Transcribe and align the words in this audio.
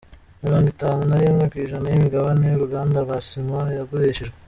Mirongo 0.43 0.67
itanu 0.75 0.99
narimwe 1.09 1.43
kwijana 1.51 1.85
y’imigabane 1.89 2.43
yuruganda 2.47 2.97
rwasima 3.05 3.57
yagurishijwe 3.77 4.35